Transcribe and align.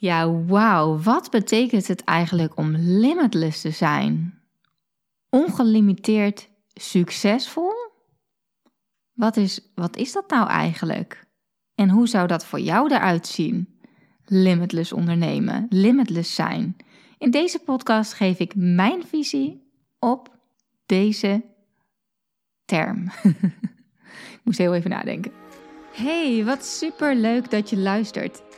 Ja, 0.00 0.44
wauw. 0.44 0.98
Wat 0.98 1.30
betekent 1.30 1.86
het 1.86 2.04
eigenlijk 2.04 2.56
om 2.56 2.70
limitless 2.76 3.60
te 3.60 3.70
zijn? 3.70 4.40
Ongelimiteerd 5.28 6.48
succesvol? 6.74 7.72
Wat 9.12 9.36
is, 9.36 9.60
wat 9.74 9.96
is 9.96 10.12
dat 10.12 10.30
nou 10.30 10.48
eigenlijk? 10.48 11.26
En 11.74 11.90
hoe 11.90 12.08
zou 12.08 12.26
dat 12.26 12.46
voor 12.46 12.60
jou 12.60 12.94
eruit 12.94 13.26
zien? 13.26 13.78
Limitless 14.24 14.92
ondernemen, 14.92 15.66
limitless 15.68 16.34
zijn. 16.34 16.76
In 17.18 17.30
deze 17.30 17.58
podcast 17.58 18.12
geef 18.12 18.38
ik 18.38 18.54
mijn 18.54 19.06
visie 19.06 19.72
op 19.98 20.36
deze 20.86 21.42
term. 22.64 23.10
ik 24.36 24.40
moest 24.42 24.58
heel 24.58 24.74
even 24.74 24.90
nadenken. 24.90 25.32
Hey, 25.92 26.44
wat 26.44 26.64
super 26.64 27.16
leuk 27.16 27.50
dat 27.50 27.70
je 27.70 27.76
luistert. 27.76 28.42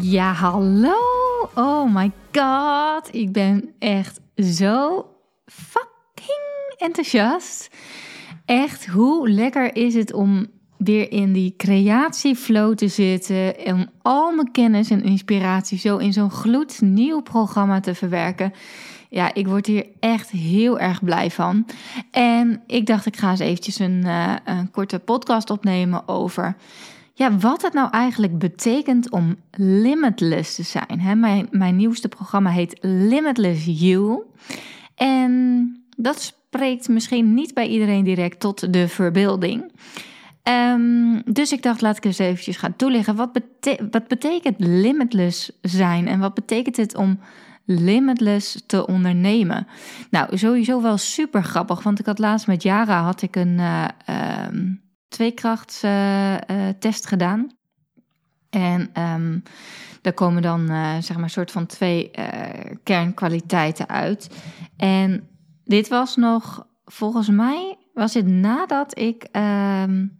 Ja, 0.00 0.32
hallo! 0.32 0.94
Oh 1.54 1.94
my 1.94 2.12
god, 2.32 3.14
ik 3.14 3.32
ben 3.32 3.74
echt 3.78 4.20
zo 4.36 5.06
fucking 5.46 6.74
enthousiast. 6.76 7.70
Echt, 8.44 8.86
hoe 8.86 9.30
lekker 9.30 9.76
is 9.76 9.94
het 9.94 10.12
om 10.12 10.46
weer 10.76 11.12
in 11.12 11.32
die 11.32 11.54
creatieflow 11.56 12.74
te 12.74 12.88
zitten 12.88 13.64
en 13.64 13.90
al 14.02 14.32
mijn 14.32 14.52
kennis 14.52 14.90
en 14.90 15.02
inspiratie 15.02 15.78
zo 15.78 15.96
in 15.96 16.12
zo'n 16.12 16.30
gloednieuw 16.30 17.20
programma 17.20 17.80
te 17.80 17.94
verwerken. 17.94 18.52
Ja, 19.08 19.34
ik 19.34 19.46
word 19.46 19.66
hier 19.66 19.86
echt 20.00 20.30
heel 20.30 20.78
erg 20.78 21.04
blij 21.04 21.30
van. 21.30 21.66
En 22.10 22.62
ik 22.66 22.86
dacht, 22.86 23.06
ik 23.06 23.16
ga 23.16 23.30
eens 23.30 23.40
eventjes 23.40 23.78
een, 23.78 24.02
uh, 24.04 24.34
een 24.44 24.70
korte 24.70 24.98
podcast 24.98 25.50
opnemen 25.50 26.08
over 26.08 26.56
ja, 27.18 27.36
wat 27.36 27.62
het 27.62 27.72
nou 27.72 27.90
eigenlijk 27.90 28.38
betekent 28.38 29.10
om 29.10 29.36
limitless 29.56 30.54
te 30.54 30.62
zijn. 30.62 31.00
Hè? 31.00 31.14
Mijn, 31.14 31.48
mijn 31.50 31.76
nieuwste 31.76 32.08
programma 32.08 32.50
heet 32.50 32.78
Limitless 32.80 33.64
You. 33.64 34.22
En 34.94 35.72
dat 35.96 36.20
spreekt 36.20 36.88
misschien 36.88 37.34
niet 37.34 37.54
bij 37.54 37.66
iedereen 37.66 38.04
direct 38.04 38.40
tot 38.40 38.72
de 38.72 38.88
verbeelding. 38.88 39.72
Um, 40.42 41.22
dus 41.24 41.52
ik 41.52 41.62
dacht, 41.62 41.80
laat 41.80 41.96
ik 41.96 42.04
eens 42.04 42.18
eventjes 42.18 42.56
gaan 42.56 42.76
toelichten. 42.76 43.16
Wat, 43.16 43.40
wat 43.90 44.08
betekent 44.08 44.56
limitless 44.58 45.50
zijn 45.62 46.08
en 46.08 46.18
wat 46.18 46.34
betekent 46.34 46.76
het 46.76 46.96
om 46.96 47.20
limitless 47.64 48.62
te 48.66 48.86
ondernemen? 48.86 49.66
Nou, 50.10 50.36
sowieso 50.36 50.82
wel 50.82 50.96
super 50.96 51.44
grappig, 51.44 51.82
want 51.82 51.98
ik 51.98 52.06
had 52.06 52.18
laatst 52.18 52.46
met 52.46 52.62
Jara 52.62 53.02
had 53.02 53.22
ik 53.22 53.36
een... 53.36 53.58
Uh, 53.58 53.88
um, 54.46 54.86
tweekrachtstest 55.08 57.04
uh, 57.04 57.10
gedaan. 57.10 57.56
En 58.50 58.90
um, 59.02 59.42
daar 60.02 60.12
komen 60.12 60.42
dan 60.42 60.70
uh, 60.70 60.96
zeg 61.00 61.16
maar 61.16 61.30
soort 61.30 61.50
van 61.50 61.66
twee 61.66 62.10
kernkwaliteiten 62.82 63.88
uit. 63.88 64.30
En 64.76 65.28
dit 65.64 65.88
was 65.88 66.16
nog, 66.16 66.66
volgens 66.84 67.28
mij 67.28 67.76
was 67.94 68.12
dit 68.12 68.26
nadat 68.26 68.98
ik 68.98 69.28
um, 69.32 70.18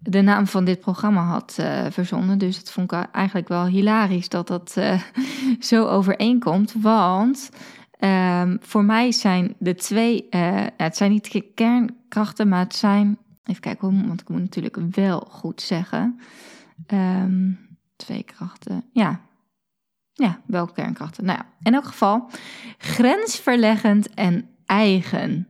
de 0.00 0.20
naam 0.20 0.46
van 0.46 0.64
dit 0.64 0.80
programma 0.80 1.22
had 1.22 1.56
uh, 1.60 1.86
verzonnen. 1.90 2.38
Dus 2.38 2.56
het 2.56 2.70
vond 2.70 2.92
ik 2.92 3.06
eigenlijk 3.12 3.48
wel 3.48 3.66
hilarisch 3.66 4.28
dat 4.28 4.46
dat 4.46 4.76
zo 5.60 5.86
overeenkomt. 5.86 6.74
Want 6.80 7.50
um, 7.98 8.58
voor 8.60 8.84
mij 8.84 9.12
zijn 9.12 9.54
de 9.58 9.74
twee, 9.74 10.26
het 10.76 10.96
zijn 10.96 11.10
niet 11.10 11.52
kernkrachten, 11.54 12.48
maar 12.48 12.58
het 12.58 12.74
zijn 12.74 13.18
Even 13.44 13.60
kijken, 13.60 14.06
want 14.06 14.20
ik 14.20 14.28
moet 14.28 14.40
natuurlijk 14.40 14.76
wel 14.90 15.20
goed 15.20 15.60
zeggen. 15.60 16.20
Um, 16.92 17.58
twee 17.96 18.22
krachten. 18.22 18.84
Ja. 18.92 19.20
Ja, 20.12 20.40
welke 20.46 20.72
kernkrachten? 20.72 21.24
Nou 21.24 21.38
ja, 21.38 21.46
in 21.62 21.74
elk 21.74 21.84
geval 21.84 22.30
grensverleggend 22.78 24.14
en 24.14 24.48
eigen. 24.66 25.48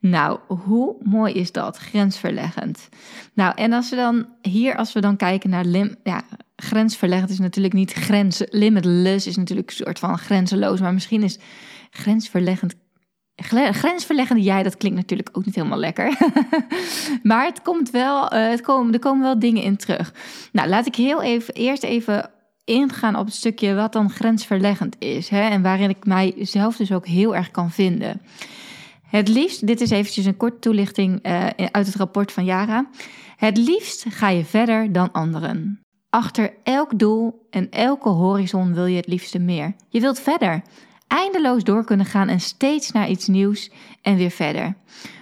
Nou, 0.00 0.38
hoe 0.46 0.96
mooi 1.02 1.34
is 1.34 1.52
dat? 1.52 1.76
Grensverleggend. 1.76 2.88
Nou, 3.34 3.52
en 3.54 3.72
als 3.72 3.90
we 3.90 3.96
dan 3.96 4.28
hier, 4.40 4.76
als 4.76 4.92
we 4.92 5.00
dan 5.00 5.16
kijken 5.16 5.50
naar 5.50 5.64
lim, 5.64 5.96
ja, 6.02 6.22
grensverleggend 6.56 7.30
is 7.30 7.38
natuurlijk 7.38 7.74
niet 7.74 7.92
grens, 7.92 8.42
limitless 8.48 9.26
is 9.26 9.36
natuurlijk 9.36 9.70
een 9.70 9.76
soort 9.76 9.98
van 9.98 10.18
grenzeloos, 10.18 10.80
maar 10.80 10.94
misschien 10.94 11.22
is 11.22 11.38
grensverleggend 11.90 12.74
grensverleggende 13.72 14.42
jij, 14.42 14.62
dat 14.62 14.76
klinkt 14.76 14.98
natuurlijk 14.98 15.28
ook 15.32 15.44
niet 15.44 15.54
helemaal 15.54 15.78
lekker. 15.78 16.18
maar 17.22 17.44
het 17.44 17.62
komt 17.62 17.90
wel, 17.90 18.34
uh, 18.34 18.48
het 18.48 18.60
komen, 18.60 18.92
er 18.92 18.98
komen 18.98 19.22
wel 19.22 19.38
dingen 19.38 19.62
in 19.62 19.76
terug. 19.76 20.14
Nou, 20.52 20.68
laat 20.68 20.86
ik 20.86 20.94
heel 20.94 21.22
even, 21.22 21.54
eerst 21.54 21.82
even 21.82 22.30
ingaan 22.64 23.16
op 23.16 23.24
het 23.24 23.34
stukje 23.34 23.74
wat 23.74 23.92
dan 23.92 24.10
grensverleggend 24.10 24.96
is. 24.98 25.28
Hè, 25.28 25.40
en 25.48 25.62
waarin 25.62 25.90
ik 25.90 26.06
mijzelf 26.06 26.76
dus 26.76 26.92
ook 26.92 27.06
heel 27.06 27.36
erg 27.36 27.50
kan 27.50 27.70
vinden. 27.70 28.20
Het 29.02 29.28
liefst, 29.28 29.66
dit 29.66 29.80
is 29.80 29.90
eventjes 29.90 30.24
een 30.24 30.36
korte 30.36 30.58
toelichting 30.58 31.26
uh, 31.26 31.46
uit 31.70 31.86
het 31.86 31.94
rapport 31.94 32.32
van 32.32 32.44
Jara. 32.44 32.86
Het 33.36 33.56
liefst 33.56 34.04
ga 34.08 34.28
je 34.28 34.44
verder 34.44 34.92
dan 34.92 35.12
anderen. 35.12 35.80
Achter 36.10 36.52
elk 36.62 36.98
doel 36.98 37.46
en 37.50 37.70
elke 37.70 38.08
horizon 38.08 38.74
wil 38.74 38.86
je 38.86 38.96
het 38.96 39.06
liefste 39.06 39.38
meer. 39.38 39.74
Je 39.88 40.00
wilt 40.00 40.20
verder 40.20 40.62
eindeloos 41.14 41.64
door 41.64 41.84
kunnen 41.84 42.06
gaan 42.06 42.28
en 42.28 42.40
steeds 42.40 42.92
naar 42.92 43.08
iets 43.08 43.26
nieuws 43.26 43.70
en 44.02 44.16
weer 44.16 44.30
verder. 44.30 44.76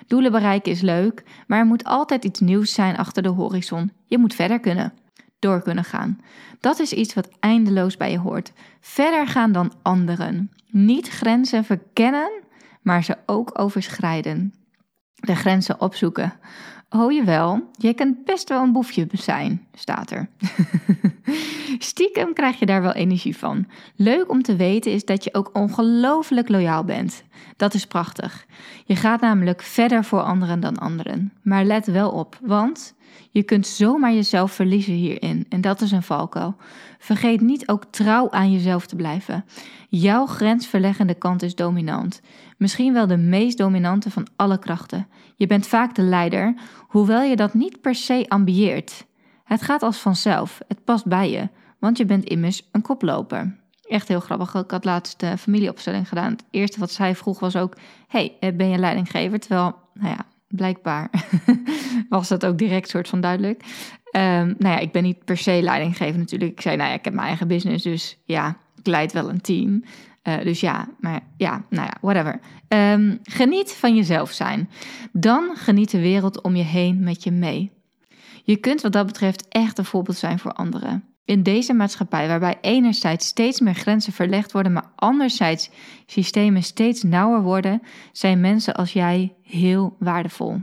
Doelen 0.07 0.33
bereiken 0.33 0.73
is 0.73 0.81
leuk, 0.81 1.23
maar 1.47 1.59
er 1.59 1.67
moet 1.67 1.85
altijd 1.85 2.25
iets 2.25 2.41
nieuws 2.41 2.75
zijn 2.75 2.97
achter 2.97 3.23
de 3.23 3.29
horizon. 3.29 3.93
Je 4.07 4.19
moet 4.19 4.35
verder 4.35 4.61
kunnen, 4.61 4.93
door 5.39 5.63
kunnen 5.63 5.85
gaan. 5.85 6.21
Dat 6.61 6.79
is 6.79 6.93
iets 6.93 7.15
wat 7.15 7.29
eindeloos 7.41 7.97
bij 7.97 8.11
je 8.11 8.19
hoort. 8.19 8.53
Verder 8.81 9.27
gaan 9.27 9.53
dan 9.53 9.73
anderen. 9.83 10.51
Niet 10.71 11.09
grenzen 11.09 11.65
verkennen, 11.65 12.31
maar 12.83 13.05
ze 13.05 13.17
ook 13.27 13.59
overschrijden. 13.59 14.55
De 15.15 15.37
grenzen 15.37 15.81
opzoeken. 15.81 16.33
Oh 16.95 17.13
jawel, 17.13 17.71
je 17.77 17.95
kunt 17.95 18.25
best 18.25 18.49
wel 18.49 18.63
een 18.63 18.73
boefje 18.73 19.07
zijn, 19.13 19.67
staat 19.75 20.11
er. 20.11 20.29
Stiekem 21.79 22.33
krijg 22.33 22.59
je 22.59 22.67
daar 22.67 22.83
wel 22.83 22.93
energie 22.93 23.37
van. 23.37 23.67
Leuk 23.97 24.31
om 24.31 24.43
te 24.43 24.57
weten 24.57 24.93
is 24.93 25.05
dat 25.05 25.25
je 25.25 25.35
ook 25.35 25.51
ongelooflijk 25.53 26.49
loyaal 26.49 26.85
bent. 26.85 27.23
Dat 27.57 27.75
is 27.75 27.87
prachtig. 27.87 28.47
Je 28.85 28.97
gaat 28.97 29.21
namelijk 29.21 29.63
verder 29.63 30.05
voor 30.05 30.23
anderen 30.23 30.61
dan 30.61 30.79
anderen. 30.79 31.33
Maar 31.43 31.65
let 31.65 31.87
wel 31.87 32.11
op, 32.11 32.39
want 32.43 32.95
je 33.31 33.43
kunt 33.43 33.67
zomaar 33.67 34.13
jezelf 34.13 34.53
verliezen 34.53 34.93
hierin 34.93 35.47
en 35.49 35.61
dat 35.61 35.81
is 35.81 35.93
een 35.93 36.03
valkuil. 36.03 36.57
Vergeet 36.99 37.41
niet 37.41 37.69
ook 37.69 37.85
trouw 37.91 38.31
aan 38.31 38.53
jezelf 38.53 38.87
te 38.87 38.97
blijven. 38.97 39.45
Jouw 39.89 40.27
grensverleggende 40.27 41.15
kant 41.15 41.43
is 41.43 41.55
dominant. 41.55 42.21
Misschien 42.57 42.93
wel 42.93 43.07
de 43.07 43.17
meest 43.17 43.59
dominante 43.59 44.11
van 44.11 44.27
alle 44.37 44.59
krachten. 44.59 45.09
Je 45.37 45.47
bent 45.47 45.67
vaak 45.67 45.95
de 45.95 46.03
leider, 46.03 46.55
hoewel 46.89 47.23
je 47.23 47.37
dat 47.37 47.55
niet 47.55 47.81
per 47.81 47.95
se 47.95 48.25
ambieert. 48.29 49.07
Het 49.45 49.63
gaat 49.63 49.83
als 49.83 49.99
vanzelf, 49.99 50.61
het 50.69 50.85
past 50.85 51.07
bij 51.07 51.31
je, 51.31 51.49
want 51.79 51.99
je 51.99 52.05
bent 52.05 52.25
immers 52.25 52.69
een 52.73 52.83
koploper. 52.83 53.61
Echt 53.83 54.09
heel 54.09 54.21
grappig. 54.21 54.55
Ik 54.55 54.71
had 54.71 54.85
laatst 54.85 55.21
de 55.21 55.39
familieopstelling 55.39 56.09
gedaan. 56.09 56.31
Het 56.31 56.45
eerste 56.51 56.81
wat 56.81 56.91
zij 56.91 57.15
vroeg 57.15 57.41
was 57.41 57.57
ook: 57.57 57.77
Hey, 58.09 58.37
eh, 58.41 58.57
ben 58.57 58.69
je 58.69 58.79
leidinggever? 58.79 59.41
Terwijl, 59.41 59.75
nou 59.95 60.09
ja, 60.09 60.27
blijkbaar 60.49 61.11
was 62.19 62.29
dat 62.29 62.47
ook 62.47 62.59
direct 62.59 62.89
soort 62.89 63.09
van 63.09 63.21
duidelijk. 63.21 63.63
Um, 64.17 64.55
nou 64.59 64.75
ja, 64.75 64.79
ik 64.79 64.93
ben 64.93 65.03
niet 65.03 65.25
per 65.25 65.37
se 65.37 65.63
leidinggever 65.63 66.19
natuurlijk. 66.19 66.51
Ik 66.51 66.61
zei, 66.61 66.77
nou 66.77 66.89
ja, 66.89 66.95
ik 66.95 67.05
heb 67.05 67.15
mijn 67.15 67.27
eigen 67.27 67.49
business, 67.49 67.85
dus 67.85 68.19
ja, 68.25 68.57
ik 68.77 68.87
leid 68.87 69.13
wel 69.13 69.29
een 69.29 69.41
team. 69.41 69.85
Uh, 70.23 70.41
dus 70.41 70.61
ja, 70.61 70.89
maar 71.01 71.21
ja, 71.37 71.65
nou 71.69 71.87
ja, 71.87 71.97
whatever. 72.01 72.41
Um, 72.69 73.19
geniet 73.23 73.73
van 73.73 73.97
jezelf 73.97 74.31
zijn. 74.31 74.71
Dan 75.13 75.51
geniet 75.55 75.91
de 75.91 76.01
wereld 76.01 76.43
om 76.43 76.57
je 76.57 76.63
heen 76.63 77.03
met 77.03 77.23
je 77.25 77.31
mee. 77.31 77.71
Je 78.45 78.57
kunt 78.57 78.81
wat 78.81 78.93
dat 78.93 79.07
betreft 79.07 79.49
echt 79.49 79.79
een 79.79 79.85
voorbeeld 79.85 80.17
zijn 80.17 80.39
voor 80.39 80.53
anderen. 80.53 81.05
In 81.25 81.43
deze 81.43 81.73
maatschappij, 81.73 82.29
waarbij 82.29 82.59
enerzijds 82.61 83.27
steeds 83.27 83.61
meer 83.61 83.75
grenzen 83.75 84.13
verlegd 84.13 84.53
worden, 84.53 84.73
maar 84.73 84.91
anderzijds 84.97 85.71
systemen 86.07 86.63
steeds 86.63 87.03
nauwer 87.03 87.43
worden, 87.43 87.83
zijn 88.13 88.41
mensen 88.41 88.75
als 88.75 88.93
jij 88.93 89.35
heel 89.43 89.97
waardevol. 89.99 90.61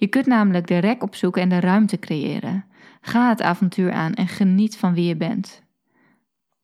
Je 0.00 0.06
kunt 0.06 0.26
namelijk 0.26 0.66
de 0.66 0.78
rek 0.78 1.02
opzoeken 1.02 1.42
en 1.42 1.48
de 1.48 1.60
ruimte 1.60 1.98
creëren. 1.98 2.64
Ga 3.00 3.28
het 3.28 3.42
avontuur 3.42 3.92
aan 3.92 4.14
en 4.14 4.28
geniet 4.28 4.76
van 4.76 4.94
wie 4.94 5.06
je 5.06 5.16
bent. 5.16 5.62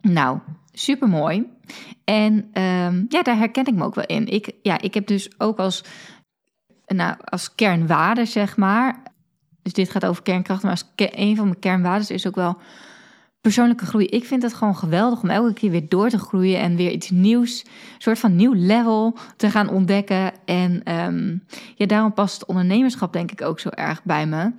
Nou, 0.01 0.39
super 0.73 1.09
mooi. 1.09 1.47
En 2.05 2.49
ehm, 2.53 3.05
ja, 3.09 3.23
daar 3.23 3.37
herken 3.37 3.67
ik 3.67 3.75
me 3.75 3.85
ook 3.85 3.95
wel 3.95 4.07
in. 4.07 4.27
Ik, 4.27 4.53
ja, 4.63 4.81
ik 4.81 4.95
heb 4.95 5.07
dus 5.07 5.41
ook 5.41 5.59
als, 5.59 5.85
nou, 6.87 7.17
als 7.25 7.55
kernwaarde, 7.55 8.25
zeg 8.25 8.57
maar. 8.57 9.03
Dus 9.63 9.73
dit 9.73 9.91
gaat 9.91 10.07
over 10.07 10.23
kernkrachten, 10.23 10.69
maar 10.69 10.83
als 10.83 10.93
een 10.97 11.37
van 11.37 11.45
mijn 11.45 11.59
kernwaarden 11.59 12.09
is 12.09 12.27
ook 12.27 12.35
wel 12.35 12.59
persoonlijke 13.47 13.87
groei. 13.87 14.07
Ik 14.07 14.25
vind 14.25 14.43
het 14.43 14.55
gewoon 14.55 14.77
geweldig 14.77 15.23
om 15.23 15.31
elke 15.31 15.53
keer 15.53 15.71
weer 15.71 15.89
door 15.89 16.09
te 16.09 16.19
groeien 16.19 16.61
en 16.61 16.77
weer 16.77 16.91
iets 16.91 17.11
nieuws, 17.11 17.63
een 17.65 17.71
soort 17.99 18.19
van 18.19 18.37
nieuw 18.37 18.53
level 18.53 19.19
te 19.37 19.51
gaan 19.51 19.69
ontdekken. 19.69 20.33
En 20.45 20.93
um, 20.93 21.45
ja, 21.75 21.87
daarom 21.87 22.13
past 22.13 22.47
ondernemerschap 22.47 23.13
denk 23.13 23.33
ik 23.33 23.43
ook 23.43 23.61
zo 23.61 23.69
erg 23.69 24.05
bij 24.05 24.27
me. 24.27 24.53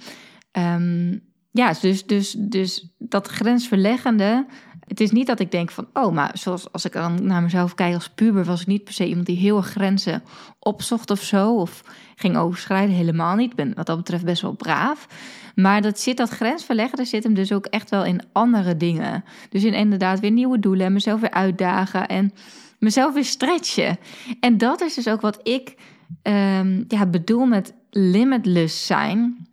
Um, 0.52 1.22
ja, 1.52 1.74
dus, 1.82 2.06
dus, 2.06 2.36
dus 2.38 2.96
dat 2.98 3.28
grensverleggende. 3.28 4.46
Het 4.88 5.00
is 5.00 5.12
niet 5.12 5.28
dat 5.28 5.40
ik 5.40 5.52
denk 5.52 5.72
van, 5.72 5.88
oh, 5.94 6.14
maar 6.14 6.32
zoals 6.34 6.72
als 6.72 6.86
ik 6.86 6.92
dan 6.92 7.26
naar 7.26 7.42
mezelf 7.42 7.74
kijk 7.76 7.94
als 7.94 8.10
puber, 8.10 8.44
was 8.44 8.62
ik 8.62 8.68
niet 8.68 8.84
per 8.84 8.94
se 8.94 9.08
iemand 9.08 9.26
die 9.26 9.38
heel 9.38 9.58
erg 9.58 9.68
grenzen 9.68 10.24
opzocht 10.60 11.12
of 11.12 11.24
zo. 11.24 11.56
Of 11.56 11.84
ging 12.16 12.38
overschrijden, 12.38 12.96
helemaal 12.96 13.36
niet. 13.36 13.50
Ik 13.50 13.56
ben 13.56 13.74
wat 13.76 13.86
dat 13.86 13.98
betreft 13.98 14.26
best 14.26 14.42
wel 14.42 14.54
braaf. 14.54 15.08
Maar 15.56 15.82
dat 15.82 16.00
zit, 16.00 16.18
dat 16.18 16.30
grensverleggen, 16.30 17.06
zit 17.06 17.24
hem 17.24 17.34
dus 17.34 17.52
ook 17.52 17.66
echt 17.66 17.90
wel 17.90 18.06
in 18.06 18.22
andere 18.32 18.78
dingen. 18.78 19.24
Dus 19.50 19.64
in 19.64 19.74
inderdaad 19.74 20.20
weer 20.20 20.32
nieuwe 20.32 20.60
doelen 20.60 20.86
en 20.86 20.94
mezelf 20.94 21.20
weer 21.20 21.32
uitdagen 21.32 22.08
en 22.08 22.34
mezelf 22.80 23.14
weer 23.14 23.26
stretchen. 23.26 23.98
En 24.40 24.58
dat 24.58 24.82
is 24.82 24.94
dus 24.94 25.08
ook 25.08 25.22
wat 25.22 25.40
ik 25.44 25.76
um, 26.24 26.86
ja, 26.88 27.06
bedoel 27.06 27.46
met 27.46 27.74
limitless 27.90 28.86
zijn. 28.86 29.48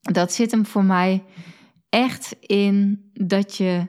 Dat 0.00 0.32
zit 0.32 0.50
hem 0.50 0.66
voor 0.66 0.84
mij 0.84 1.22
echt 1.88 2.36
in 2.40 3.04
dat 3.12 3.56
je, 3.56 3.86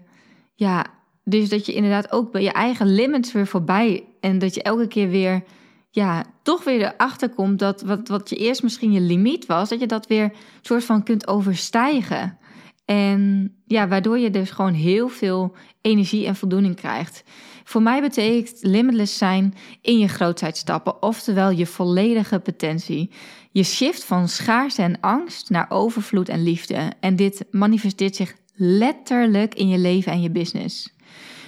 ja, 0.57 0.85
dus 1.23 1.49
dat 1.49 1.65
je 1.65 1.73
inderdaad 1.73 2.11
ook 2.11 2.31
bij 2.31 2.41
je 2.41 2.51
eigen 2.51 2.93
limits 2.93 3.31
weer 3.31 3.47
voorbij 3.47 4.03
en 4.19 4.39
dat 4.39 4.53
je 4.53 4.61
elke 4.61 4.87
keer 4.87 5.09
weer 5.09 5.43
ja, 5.89 6.25
toch 6.41 6.63
weer 6.63 6.81
erachter 6.81 7.29
komt 7.29 7.59
dat 7.59 7.81
wat, 7.81 8.07
wat 8.07 8.29
je 8.29 8.35
eerst 8.35 8.63
misschien 8.63 8.91
je 8.91 8.99
limiet 8.99 9.45
was, 9.45 9.69
dat 9.69 9.79
je 9.79 9.87
dat 9.87 10.07
weer 10.07 10.31
soort 10.61 10.83
van 10.83 11.03
kunt 11.03 11.27
overstijgen. 11.27 12.37
En 12.85 13.51
ja, 13.65 13.87
waardoor 13.87 14.17
je 14.17 14.29
dus 14.29 14.49
gewoon 14.49 14.73
heel 14.73 15.07
veel 15.09 15.55
energie 15.81 16.25
en 16.25 16.35
voldoening 16.35 16.75
krijgt. 16.75 17.23
Voor 17.63 17.81
mij 17.81 18.01
betekent 18.01 18.57
limitless 18.61 19.17
zijn 19.17 19.53
in 19.81 19.97
je 19.97 20.07
grootheid 20.07 20.57
stappen, 20.57 21.01
oftewel 21.01 21.49
je 21.49 21.65
volledige 21.65 22.39
potentie. 22.39 23.11
Je 23.51 23.63
shift 23.63 24.03
van 24.03 24.27
schaarste 24.27 24.81
en 24.81 24.99
angst 24.99 25.49
naar 25.49 25.65
overvloed 25.69 26.29
en 26.29 26.43
liefde. 26.43 26.91
En 26.99 27.15
dit 27.15 27.45
manifesteert 27.51 28.15
zich 28.15 28.35
letterlijk 28.57 29.55
in 29.55 29.67
je 29.67 29.77
leven 29.77 30.11
en 30.11 30.21
je 30.21 30.29
business. 30.29 30.95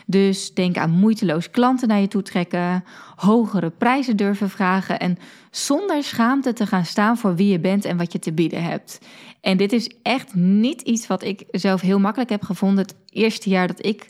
Dus 0.06 0.53
denk 0.53 0.77
aan 0.77 0.91
moeiteloos 0.91 1.50
klanten 1.50 1.88
naar 1.88 2.00
je 2.00 2.07
toe 2.07 2.21
trekken, 2.21 2.83
hogere 3.15 3.69
prijzen 3.69 4.17
durven 4.17 4.50
vragen 4.50 5.00
en 5.00 5.17
zonder 5.51 6.03
schaamte 6.03 6.53
te 6.53 6.65
gaan 6.65 6.85
staan 6.85 7.17
voor 7.17 7.35
wie 7.35 7.47
je 7.47 7.59
bent 7.59 7.85
en 7.85 7.97
wat 7.97 8.11
je 8.11 8.19
te 8.19 8.33
bieden 8.33 8.63
hebt. 8.63 9.00
En 9.41 9.57
dit 9.57 9.73
is 9.73 9.91
echt 10.03 10.35
niet 10.35 10.81
iets 10.81 11.07
wat 11.07 11.23
ik 11.23 11.44
zelf 11.51 11.81
heel 11.81 12.00
makkelijk 12.00 12.29
heb 12.29 12.44
gevonden 12.44 12.83
het 12.83 12.95
eerste 13.09 13.50
jaar 13.50 13.67
dat 13.67 13.85
ik 13.85 14.09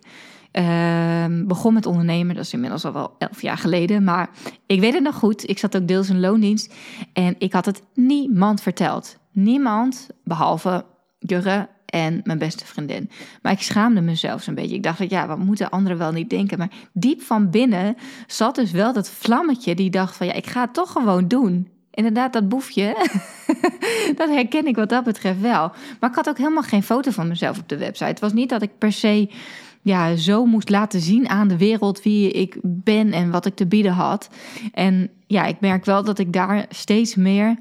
uh, 0.54 1.26
begon 1.46 1.74
met 1.74 1.86
ondernemen. 1.86 2.36
Dat 2.36 2.46
is 2.46 2.54
inmiddels 2.54 2.86
al 2.86 2.94
wel 2.94 3.16
elf 3.18 3.42
jaar 3.42 3.58
geleden. 3.58 4.04
Maar 4.04 4.30
ik 4.66 4.80
weet 4.80 4.94
het 4.94 5.04
nog 5.04 5.16
goed. 5.16 5.50
Ik 5.50 5.58
zat 5.58 5.76
ook 5.76 5.88
deels 5.88 6.10
in 6.10 6.20
loondienst. 6.20 6.74
En 7.14 7.36
ik 7.38 7.54
had 7.54 7.66
het 7.66 7.84
niemand 7.94 8.62
verteld. 8.62 9.18
Niemand, 9.32 10.10
behalve 10.24 10.86
Jurre 11.20 11.70
en 11.90 12.22
mijn 12.24 12.38
beste 12.38 12.66
vriendin. 12.66 13.10
Maar 13.42 13.52
ik 13.52 13.62
schaamde 13.62 14.02
mezelf 14.02 14.42
zo'n 14.42 14.56
beetje. 14.56 14.76
Ik 14.76 14.84
dacht, 14.84 15.00
dat, 15.00 15.10
ja, 15.10 15.28
wat 15.28 15.38
moeten 15.38 15.70
anderen 15.70 15.98
wel 15.98 16.12
niet 16.12 16.30
denken? 16.30 16.58
Maar 16.58 16.72
diep 16.94 17.22
van 17.22 17.50
binnen 17.50 17.96
zat 18.28 18.56
dus 18.56 18.72
wel 18.72 18.94
dat 18.94 19.10
vlammetje 19.10 19.76
die 19.76 19.90
dacht 19.90 20.18
van... 20.18 20.28
ja, 20.28 20.34
ik 20.34 20.48
ga 20.48 20.62
het 20.62 20.74
toch 20.74 20.92
gewoon 20.92 21.28
doen. 21.28 21.68
Inderdaad, 21.92 22.34
dat 22.34 22.50
boefje, 22.50 22.96
dat 24.20 24.30
herken 24.30 24.68
ik 24.68 24.76
wat 24.76 24.90
dat 24.90 25.04
betreft 25.04 25.40
wel. 25.40 25.72
Maar 26.00 26.10
ik 26.10 26.16
had 26.16 26.30
ook 26.30 26.38
helemaal 26.38 26.64
geen 26.64 26.84
foto 26.84 27.12
van 27.12 27.28
mezelf 27.28 27.60
op 27.60 27.70
de 27.70 27.78
website. 27.78 28.10
Het 28.10 28.20
was 28.20 28.34
niet 28.34 28.50
dat 28.50 28.62
ik 28.62 28.78
per 28.78 28.92
se 28.92 29.30
ja, 29.82 30.16
zo 30.16 30.46
moest 30.46 30.70
laten 30.70 31.02
zien 31.02 31.30
aan 31.30 31.48
de 31.48 31.58
wereld 31.58 32.04
wie 32.04 32.32
ik 32.32 32.58
ben 32.62 33.12
en 33.12 33.32
wat 33.32 33.46
ik 33.46 33.56
te 33.56 33.68
bieden 33.68 33.92
had. 33.92 34.30
En 34.74 35.10
ja, 35.28 35.46
ik 35.46 35.60
merk 35.60 35.86
wel 35.86 36.04
dat 36.04 36.20
ik 36.20 36.34
daar 36.34 36.66
steeds 36.70 37.16
meer 37.16 37.58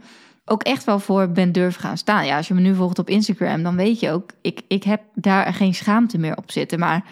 ook 0.51 0.63
echt 0.63 0.85
wel 0.85 0.99
voor 0.99 1.29
ben 1.29 1.53
durven 1.53 1.81
gaan 1.81 1.99
staan. 1.99 2.27
Ja, 2.27 2.37
als 2.37 2.49
je 2.49 2.55
me 2.55 2.61
nu 2.61 2.75
volgt 2.75 2.99
op 2.99 3.09
Instagram, 3.09 3.63
dan 3.63 3.77
weet 3.77 4.01
je 4.01 4.11
ook, 4.11 4.31
ik, 4.41 4.63
ik 4.69 4.85
heb 4.85 5.03
daar 5.15 5.55
geen 5.55 5.75
schaamte 5.75 6.19
meer 6.19 6.37
op 6.37 6.51
zitten. 6.51 6.79
Maar 6.79 7.05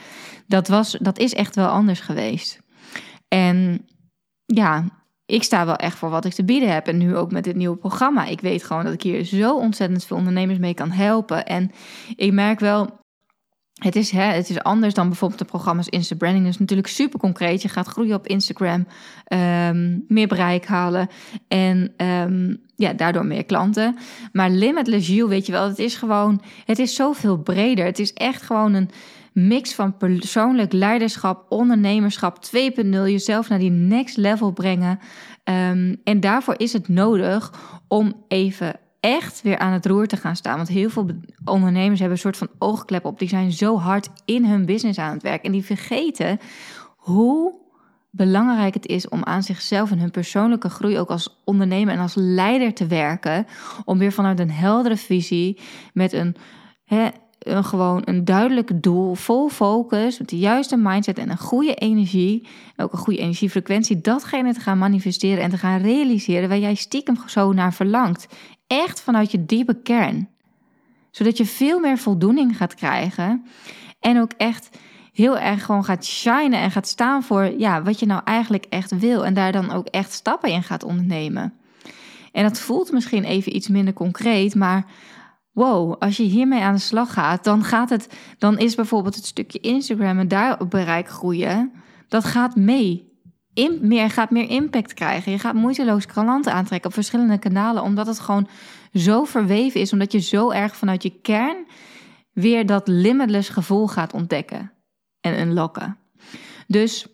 dat, 0.46 0.68
was, 0.68 0.96
dat 1.00 1.18
is 1.18 1.34
echt 1.34 1.54
wel 1.54 1.68
anders 1.68 2.00
geweest. 2.00 2.60
En 3.28 3.86
ja, 4.44 4.84
ik 5.26 5.42
sta 5.42 5.66
wel 5.66 5.76
echt 5.76 5.98
voor 5.98 6.10
wat 6.10 6.24
ik 6.24 6.32
te 6.32 6.44
bieden 6.44 6.72
heb. 6.72 6.86
En 6.86 6.98
nu 6.98 7.16
ook 7.16 7.32
met 7.32 7.44
dit 7.44 7.56
nieuwe 7.56 7.76
programma. 7.76 8.26
Ik 8.26 8.40
weet 8.40 8.64
gewoon 8.64 8.84
dat 8.84 8.92
ik 8.92 9.02
hier 9.02 9.24
zo 9.24 9.56
ontzettend 9.56 10.04
veel 10.04 10.16
ondernemers 10.16 10.58
mee 10.58 10.74
kan 10.74 10.90
helpen. 10.90 11.46
En 11.46 11.70
ik 12.16 12.32
merk 12.32 12.60
wel 12.60 13.04
het 13.76 13.96
is, 13.96 14.10
hè, 14.10 14.22
het 14.22 14.50
is 14.50 14.62
anders 14.62 14.94
dan 14.94 15.08
bijvoorbeeld 15.08 15.40
de 15.40 15.44
programma's 15.44 15.88
Insta 15.88 16.16
Branding. 16.16 16.44
Dat 16.44 16.52
is 16.52 16.60
natuurlijk 16.60 16.88
super 16.88 17.18
concreet. 17.18 17.62
Je 17.62 17.68
gaat 17.68 17.86
groeien 17.86 18.14
op 18.14 18.26
Instagram, 18.26 18.86
um, 19.28 20.04
meer 20.08 20.28
bereik 20.28 20.66
halen 20.66 21.08
en 21.48 21.92
um, 21.96 22.60
ja, 22.76 22.92
daardoor 22.92 23.26
meer 23.26 23.44
klanten. 23.44 23.96
Maar 24.32 24.50
Limitless 24.50 25.08
You, 25.08 25.28
weet 25.28 25.46
je 25.46 25.52
wel, 25.52 25.68
het 25.68 25.78
is 25.78 25.94
gewoon, 25.94 26.42
het 26.64 26.78
is 26.78 26.94
zoveel 26.94 27.38
breder. 27.38 27.84
Het 27.84 27.98
is 27.98 28.12
echt 28.12 28.42
gewoon 28.42 28.74
een 28.74 28.90
mix 29.32 29.74
van 29.74 29.96
persoonlijk 29.96 30.72
leiderschap, 30.72 31.44
ondernemerschap 31.48 32.38
2.0, 32.56 32.88
jezelf 32.90 33.48
naar 33.48 33.58
die 33.58 33.70
next 33.70 34.16
level 34.16 34.50
brengen. 34.50 34.98
Um, 35.44 36.00
en 36.04 36.20
daarvoor 36.20 36.54
is 36.56 36.72
het 36.72 36.88
nodig 36.88 37.52
om 37.88 38.24
even 38.28 38.74
echt 39.06 39.42
weer 39.42 39.58
aan 39.58 39.72
het 39.72 39.86
roer 39.86 40.06
te 40.06 40.16
gaan 40.16 40.36
staan. 40.36 40.56
Want 40.56 40.68
heel 40.68 40.90
veel 40.90 41.06
ondernemers 41.44 42.00
hebben 42.00 42.16
een 42.16 42.22
soort 42.22 42.36
van 42.36 42.50
oogklep 42.58 43.04
op. 43.04 43.18
Die 43.18 43.28
zijn 43.28 43.52
zo 43.52 43.78
hard 43.78 44.08
in 44.24 44.44
hun 44.44 44.66
business 44.66 44.98
aan 44.98 45.12
het 45.12 45.22
werk. 45.22 45.44
En 45.44 45.52
die 45.52 45.64
vergeten 45.64 46.38
hoe 46.96 47.54
belangrijk 48.10 48.74
het 48.74 48.86
is 48.86 49.08
om 49.08 49.24
aan 49.24 49.42
zichzelf 49.42 49.90
en 49.90 49.98
hun 49.98 50.10
persoonlijke 50.10 50.68
groei 50.68 50.98
ook 50.98 51.10
als 51.10 51.40
ondernemer 51.44 51.94
en 51.94 52.00
als 52.00 52.14
leider 52.14 52.74
te 52.74 52.86
werken. 52.86 53.46
Om 53.84 53.98
weer 53.98 54.12
vanuit 54.12 54.40
een 54.40 54.50
heldere 54.50 54.96
visie 54.96 55.60
met 55.92 56.12
een, 56.12 56.36
hè, 56.84 57.08
een 57.38 57.64
gewoon 57.64 58.02
een 58.04 58.24
duidelijk 58.24 58.82
doel, 58.82 59.14
vol 59.14 59.48
focus, 59.48 60.18
met 60.18 60.28
de 60.28 60.38
juiste 60.38 60.76
mindset 60.76 61.18
en 61.18 61.30
een 61.30 61.38
goede 61.38 61.74
energie, 61.74 62.46
ook 62.76 62.92
een 62.92 62.98
goede 62.98 63.20
energiefrequentie, 63.20 64.00
datgene 64.00 64.54
te 64.54 64.60
gaan 64.60 64.78
manifesteren 64.78 65.42
en 65.42 65.50
te 65.50 65.58
gaan 65.58 65.80
realiseren 65.80 66.48
waar 66.48 66.58
jij 66.58 66.74
stiekem 66.74 67.16
zo 67.26 67.52
naar 67.52 67.72
verlangt 67.72 68.26
echt 68.66 69.00
vanuit 69.00 69.30
je 69.30 69.46
diepe 69.46 69.82
kern. 69.82 70.28
Zodat 71.10 71.36
je 71.36 71.46
veel 71.46 71.80
meer 71.80 71.98
voldoening 71.98 72.56
gaat 72.56 72.74
krijgen. 72.74 73.46
En 74.00 74.20
ook 74.20 74.32
echt 74.36 74.78
heel 75.12 75.38
erg 75.38 75.64
gewoon 75.64 75.84
gaat 75.84 76.04
shinen 76.04 76.60
en 76.60 76.70
gaat 76.70 76.88
staan 76.88 77.22
voor 77.22 77.44
ja, 77.58 77.82
wat 77.82 78.00
je 78.00 78.06
nou 78.06 78.20
eigenlijk 78.24 78.66
echt 78.68 78.98
wil. 78.98 79.24
En 79.24 79.34
daar 79.34 79.52
dan 79.52 79.70
ook 79.70 79.86
echt 79.86 80.12
stappen 80.12 80.50
in 80.50 80.62
gaat 80.62 80.84
ondernemen. 80.84 81.54
En 82.32 82.42
dat 82.42 82.60
voelt 82.60 82.92
misschien 82.92 83.24
even 83.24 83.56
iets 83.56 83.68
minder 83.68 83.94
concreet, 83.94 84.54
maar 84.54 84.86
wow, 85.52 85.94
als 85.98 86.16
je 86.16 86.22
hiermee 86.22 86.60
aan 86.60 86.74
de 86.74 86.80
slag 86.80 87.12
gaat, 87.12 87.44
dan 87.44 87.64
gaat 87.64 87.90
het, 87.90 88.08
dan 88.38 88.58
is 88.58 88.74
bijvoorbeeld 88.74 89.14
het 89.14 89.26
stukje 89.26 89.60
Instagram 89.60 90.18
en 90.18 90.28
daar 90.28 90.60
op 90.60 90.70
bereik 90.70 91.08
groeien, 91.08 91.72
dat 92.08 92.24
gaat 92.24 92.56
mee 92.56 93.15
in, 93.56 93.78
meer, 93.82 94.10
gaat 94.10 94.30
meer 94.30 94.50
impact 94.50 94.94
krijgen. 94.94 95.32
Je 95.32 95.38
gaat 95.38 95.54
moeiteloos 95.54 96.06
klanten 96.06 96.52
aantrekken 96.52 96.88
op 96.88 96.94
verschillende 96.94 97.38
kanalen, 97.38 97.82
omdat 97.82 98.06
het 98.06 98.20
gewoon 98.20 98.48
zo 98.92 99.24
verweven 99.24 99.80
is, 99.80 99.92
omdat 99.92 100.12
je 100.12 100.20
zo 100.20 100.50
erg 100.50 100.76
vanuit 100.76 101.02
je 101.02 101.20
kern 101.22 101.66
weer 102.32 102.66
dat 102.66 102.88
limitless 102.88 103.48
gevoel 103.48 103.88
gaat 103.88 104.12
ontdekken 104.12 104.72
en 105.20 105.40
unlocken. 105.40 105.96
Dus 106.66 107.06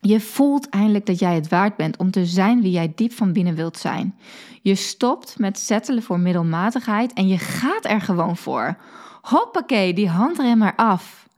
je 0.00 0.20
voelt 0.20 0.68
eindelijk 0.68 1.06
dat 1.06 1.18
jij 1.18 1.34
het 1.34 1.48
waard 1.48 1.76
bent 1.76 1.96
om 1.96 2.10
te 2.10 2.26
zijn 2.26 2.62
wie 2.62 2.70
jij 2.70 2.92
diep 2.94 3.12
van 3.12 3.32
binnen 3.32 3.54
wilt 3.54 3.78
zijn. 3.78 4.18
Je 4.62 4.74
stopt 4.74 5.38
met 5.38 5.58
settelen 5.58 6.02
voor 6.02 6.20
middelmatigheid 6.20 7.12
en 7.12 7.28
je 7.28 7.38
gaat 7.38 7.84
er 7.84 8.00
gewoon 8.00 8.36
voor. 8.36 8.76
Hoppakee, 9.22 9.94
die 9.94 10.08
handrem 10.08 10.58
maar 10.58 10.76
af. 10.76 11.28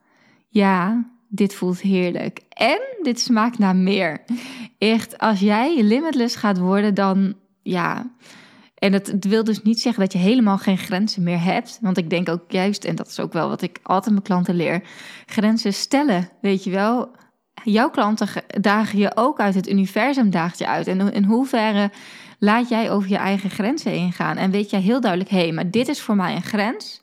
Ja, 0.48 1.04
dit 1.28 1.54
voelt 1.54 1.80
heerlijk. 1.80 2.40
En 2.49 2.80
dit 3.02 3.21
smaakt 3.21 3.59
naar 3.59 3.76
meer. 3.76 4.25
Echt, 4.78 5.18
als 5.18 5.40
jij 5.40 5.83
limitless 5.83 6.37
gaat 6.37 6.59
worden, 6.59 6.95
dan 6.95 7.35
ja. 7.62 8.11
En 8.75 8.92
het, 8.92 9.06
het, 9.06 9.25
wil 9.25 9.45
dus 9.45 9.62
niet 9.62 9.80
zeggen 9.80 10.02
dat 10.02 10.12
je 10.12 10.18
helemaal 10.18 10.59
geen 10.59 10.78
grenzen 10.78 11.23
meer 11.23 11.42
hebt. 11.42 11.78
Want 11.80 11.97
ik 11.97 12.11
denk 12.11 12.28
ook 12.28 12.50
juist, 12.50 12.85
en 12.85 12.95
dat 12.95 13.06
is 13.06 13.21
ook 13.21 13.33
wel 13.33 13.49
wat 13.49 13.62
ik 13.62 13.78
altijd 13.83 14.11
mijn 14.11 14.26
klanten 14.26 14.54
leer: 14.54 14.83
grenzen 15.26 15.75
stellen. 15.75 16.28
Weet 16.40 16.64
je 16.64 16.71
wel, 16.71 17.11
jouw 17.64 17.90
klanten 17.90 18.28
dagen 18.61 18.99
je 18.99 19.16
ook 19.16 19.40
uit, 19.40 19.54
het 19.54 19.68
universum 19.68 20.30
daagt 20.30 20.59
je 20.59 20.66
uit. 20.66 20.87
En 20.87 21.12
in 21.12 21.25
hoeverre 21.25 21.90
laat 22.38 22.68
jij 22.68 22.90
over 22.90 23.11
je 23.11 23.16
eigen 23.16 23.50
grenzen 23.50 23.92
ingaan? 23.92 24.37
En 24.37 24.50
weet 24.50 24.71
jij 24.71 24.80
heel 24.80 25.00
duidelijk: 25.00 25.30
hé, 25.30 25.38
hey, 25.38 25.52
maar 25.52 25.71
dit 25.71 25.88
is 25.88 26.00
voor 26.00 26.16
mij 26.16 26.35
een 26.35 26.42
grens. 26.42 27.02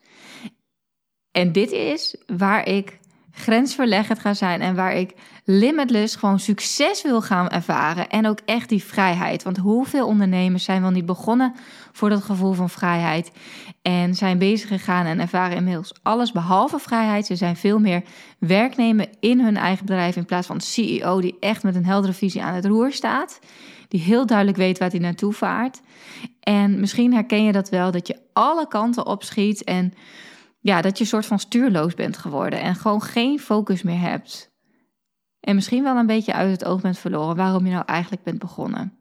En 1.32 1.52
dit 1.52 1.72
is 1.72 2.16
waar 2.28 2.68
ik 2.68 3.00
grensverleggend 3.36 4.20
ga 4.20 4.34
zijn 4.34 4.62
en 4.62 4.76
waar 4.76 4.96
ik 4.96 5.14
limitless 5.46 6.16
gewoon 6.16 6.40
succes 6.40 7.02
wil 7.02 7.22
gaan 7.22 7.50
ervaren 7.50 8.10
en 8.10 8.28
ook 8.28 8.40
echt 8.46 8.70
die 8.70 8.84
vrijheid. 8.84 9.44
Want 9.44 9.58
hoeveel 9.58 10.08
ondernemers 10.08 10.64
zijn 10.64 10.82
wel 10.82 10.92
niet 10.92 11.06
begonnen 11.06 11.54
voor 11.92 12.10
dat 12.10 12.24
gevoel 12.24 12.54
van 12.54 12.70
vrijheid 12.70 13.32
en 13.82 14.16
zijn 14.16 14.38
bezig 14.38 14.68
gegaan 14.68 15.06
en 15.06 15.20
ervaren 15.20 15.58
inmiddels 15.58 15.94
alles 16.04 16.32
behalve 16.32 16.80
vrijheid. 16.80 17.26
Ze 17.26 17.36
zijn 17.36 17.56
veel 17.56 17.80
meer 17.80 18.04
werknemer 18.40 19.08
in 19.20 19.40
hun 19.40 19.58
eigen 19.58 19.86
bedrijf 19.86 20.16
in 20.16 20.26
plaats 20.26 20.48
van 20.48 20.62
CEO 20.62 21.22
die 21.22 21.38
echt 21.40 21.64
met 21.64 21.76
een 21.76 21.86
heldere 21.86 22.14
visie 22.14 22.44
aan 22.44 22.56
het 22.56 22.66
roer 22.66 22.92
staat, 22.92 23.40
die 23.88 24.02
heel 24.02 24.26
duidelijk 24.26 24.58
weet 24.58 24.78
waar 24.80 24.90
hij 24.90 25.00
naartoe 25.00 25.34
vaart. 25.34 25.82
En 26.40 26.80
misschien 26.80 27.14
herken 27.14 27.44
je 27.44 27.52
dat 27.52 27.70
wel 27.70 27.92
dat 27.92 28.08
je 28.08 28.20
alle 28.34 28.68
kanten 28.68 29.06
opschiet 29.06 29.64
en 29.64 29.94
ja, 30.64 30.82
dat 30.82 30.98
je 30.98 31.06
soort 31.06 31.26
van 31.26 31.40
stuurloos 31.40 31.94
bent 31.94 32.18
geworden 32.18 32.62
en 32.62 32.76
gewoon 32.76 33.02
geen 33.02 33.40
focus 33.40 33.82
meer 33.82 34.00
hebt. 34.00 34.52
En 35.40 35.56
misschien 35.56 35.84
wel 35.84 35.96
een 35.96 36.06
beetje 36.06 36.34
uit 36.34 36.52
het 36.52 36.66
oog 36.66 36.82
bent 36.82 36.98
verloren 36.98 37.36
waarom 37.36 37.66
je 37.66 37.72
nou 37.72 37.86
eigenlijk 37.86 38.24
bent 38.24 38.40
begonnen. 38.40 38.98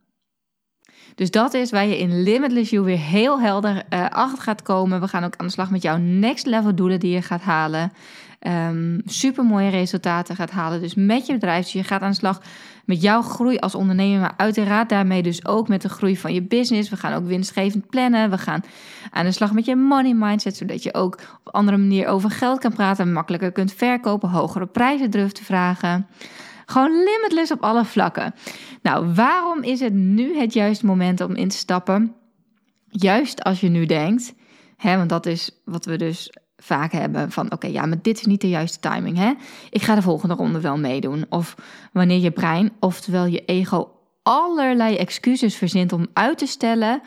Dus 1.15 1.31
dat 1.31 1.55
is 1.55 1.71
waar 1.71 1.87
je 1.87 1.99
in 1.99 2.23
Limitless 2.23 2.71
You 2.71 2.85
weer 2.85 2.99
heel 2.99 3.41
helder 3.41 3.83
uh, 3.91 4.09
achter 4.09 4.43
gaat 4.43 4.63
komen. 4.63 5.01
We 5.01 5.09
gaan 5.09 5.25
ook 5.25 5.37
aan 5.37 5.47
de 5.47 5.53
slag 5.53 5.71
met 5.71 5.83
jouw 5.83 5.97
next 5.97 6.47
level 6.47 6.75
doelen 6.75 7.01
die 7.01 7.13
je 7.13 7.23
gaat 7.23 7.43
halen. 7.43 7.93
Um, 8.47 9.01
super 9.05 9.45
mooie 9.45 9.71
resultaten 9.71 10.37
gaat 10.37 10.51
halen. 10.51 10.81
Dus 10.81 10.95
met 10.95 11.27
je 11.27 11.33
bedrijf. 11.33 11.63
Dus 11.63 11.73
je 11.73 11.85
gaat 11.85 12.03
aan 12.03 12.11
de 12.11 12.17
slag 12.17 12.43
met 12.85 13.03
jouw 13.03 13.23
groei 13.23 13.57
als 13.57 13.75
ondernemer. 13.75 14.21
Maar 14.21 14.35
uiteraard 14.37 14.89
daarmee 14.89 15.23
dus 15.23 15.47
ook 15.47 15.69
met 15.69 15.83
de 15.83 15.89
groei 15.89 16.17
van 16.17 16.35
je 16.35 16.43
business. 16.43 16.91
We 16.91 16.97
gaan 16.97 17.13
ook 17.13 17.27
winstgevend 17.27 17.87
plannen. 17.87 18.31
We 18.31 18.39
gaan 18.39 18.65
aan 19.11 19.25
de 19.25 19.33
slag 19.33 19.53
met 19.53 19.65
je 19.65 19.77
money 19.77 20.15
mindset. 20.15 20.57
Zodat 20.57 20.83
je 20.83 20.95
ook 20.95 21.19
op 21.45 21.55
andere 21.55 21.77
manier 21.77 22.07
over 22.07 22.31
geld 22.31 22.59
kan 22.59 22.73
praten. 22.73 23.13
Makkelijker 23.13 23.53
kunt 23.53 23.73
verkopen. 23.73 24.29
Hogere 24.29 24.67
prijzen 24.67 25.11
durft 25.11 25.35
te 25.35 25.45
vragen. 25.45 26.07
Gewoon 26.67 26.91
limitless 26.91 27.53
op 27.53 27.63
alle 27.63 27.85
vlakken. 27.85 28.35
Nou, 28.83 29.15
waarom 29.15 29.63
is 29.63 29.81
het 29.81 29.93
nu 29.93 30.39
het 30.39 30.53
juiste 30.53 30.87
moment 30.87 31.21
om 31.21 31.35
in 31.35 31.49
te 31.49 31.57
stappen? 31.57 32.15
Juist 32.89 33.43
als 33.43 33.61
je 33.61 33.69
nu 33.69 33.87
denkt, 33.87 34.35
hè, 34.77 34.97
want 34.97 35.09
dat 35.09 35.27
is 35.27 35.51
wat 35.65 35.85
we 35.85 35.97
dus 35.97 36.31
vaak 36.63 36.93
hebben 36.93 37.31
van 37.31 37.53
oké, 37.53 37.67
ja, 37.67 37.87
maar 37.87 38.03
dit 38.03 38.19
is 38.19 38.27
niet 38.27 38.41
de 38.41 38.49
juiste 38.49 38.79
timing. 38.81 39.17
Hè? 39.17 39.33
Ik 39.71 39.83
ga 39.83 39.95
de 39.95 40.03
volgende 40.03 40.35
ronde 40.35 40.61
wel 40.61 40.79
meedoen. 40.79 41.27
Of 41.29 41.55
wanneer 41.93 42.19
je 42.19 42.31
brein, 42.31 42.73
oftewel 42.81 43.27
je 43.27 43.45
ego, 43.45 43.91
allerlei 44.23 44.97
excuses 44.97 45.57
verzint 45.57 45.93
om 45.93 46.07
uit 46.13 46.39
te 46.39 46.47
stellen. 46.47 47.03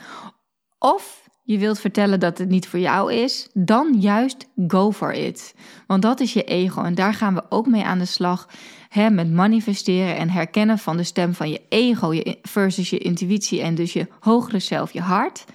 Of 0.79 1.29
je 1.43 1.57
wilt 1.57 1.79
vertellen 1.79 2.19
dat 2.19 2.37
het 2.37 2.49
niet 2.49 2.67
voor 2.67 2.79
jou 2.79 3.13
is, 3.13 3.49
dan 3.53 3.95
juist 3.99 4.47
go 4.67 4.91
for 4.91 5.13
it. 5.13 5.55
Want 5.87 6.01
dat 6.01 6.19
is 6.19 6.33
je 6.33 6.43
ego 6.43 6.81
en 6.83 6.95
daar 6.95 7.13
gaan 7.13 7.33
we 7.33 7.43
ook 7.49 7.67
mee 7.67 7.83
aan 7.83 7.99
de 7.99 8.05
slag. 8.05 8.49
Hè, 8.89 9.09
met 9.09 9.31
manifesteren 9.31 10.17
en 10.17 10.29
herkennen 10.29 10.77
van 10.77 10.97
de 10.97 11.03
stem 11.03 11.33
van 11.33 11.49
je 11.49 11.61
ego 11.69 12.21
versus 12.41 12.89
je 12.89 12.97
intuïtie 12.97 13.61
en 13.61 13.75
dus 13.75 13.93
je 13.93 14.07
hogere 14.19 14.59
zelf, 14.59 14.93
je 14.93 15.01
hart. 15.01 15.45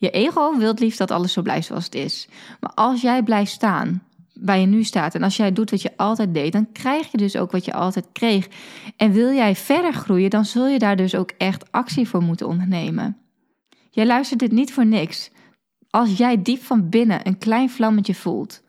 Je 0.00 0.10
ego 0.10 0.56
wil 0.56 0.74
liefst 0.76 0.98
dat 0.98 1.10
alles 1.10 1.32
zo 1.32 1.42
blijft 1.42 1.66
zoals 1.66 1.84
het 1.84 1.94
is. 1.94 2.28
Maar 2.60 2.72
als 2.74 3.00
jij 3.00 3.22
blijft 3.22 3.52
staan 3.52 4.02
waar 4.34 4.58
je 4.58 4.66
nu 4.66 4.84
staat 4.84 5.14
en 5.14 5.22
als 5.22 5.36
jij 5.36 5.52
doet 5.52 5.70
wat 5.70 5.82
je 5.82 5.96
altijd 5.96 6.34
deed, 6.34 6.52
dan 6.52 6.72
krijg 6.72 7.10
je 7.10 7.16
dus 7.16 7.36
ook 7.36 7.50
wat 7.50 7.64
je 7.64 7.72
altijd 7.72 8.06
kreeg. 8.12 8.48
En 8.96 9.12
wil 9.12 9.32
jij 9.32 9.56
verder 9.56 9.92
groeien, 9.92 10.30
dan 10.30 10.44
zul 10.44 10.68
je 10.68 10.78
daar 10.78 10.96
dus 10.96 11.14
ook 11.14 11.30
echt 11.38 11.72
actie 11.72 12.08
voor 12.08 12.22
moeten 12.22 12.48
ondernemen. 12.48 13.16
Jij 13.90 14.06
luistert 14.06 14.40
dit 14.40 14.52
niet 14.52 14.72
voor 14.72 14.86
niks. 14.86 15.30
Als 15.90 16.16
jij 16.16 16.42
diep 16.42 16.62
van 16.62 16.88
binnen 16.88 17.26
een 17.26 17.38
klein 17.38 17.70
vlammetje 17.70 18.14
voelt 18.14 18.62